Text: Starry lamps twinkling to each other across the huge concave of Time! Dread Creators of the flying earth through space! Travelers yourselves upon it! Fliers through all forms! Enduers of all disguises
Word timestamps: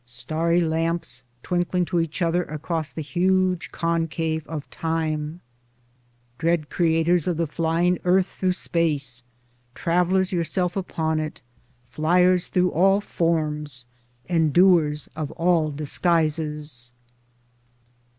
Starry 0.03 0.61
lamps 0.61 1.25
twinkling 1.43 1.85
to 1.85 1.99
each 1.99 2.23
other 2.23 2.41
across 2.45 2.91
the 2.91 3.03
huge 3.03 3.71
concave 3.71 4.47
of 4.47 4.67
Time! 4.71 5.41
Dread 6.39 6.71
Creators 6.71 7.27
of 7.27 7.37
the 7.37 7.45
flying 7.45 7.99
earth 8.03 8.25
through 8.25 8.53
space! 8.53 9.21
Travelers 9.75 10.31
yourselves 10.31 10.75
upon 10.75 11.19
it! 11.19 11.43
Fliers 11.91 12.47
through 12.49 12.71
all 12.71 12.99
forms! 12.99 13.85
Enduers 14.27 15.07
of 15.15 15.29
all 15.33 15.69
disguises 15.69 16.93